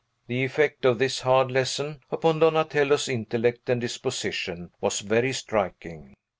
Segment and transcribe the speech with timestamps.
[0.25, 6.15] The effect of this hard lesson, upon Donatello's intellect and disposition, was very striking.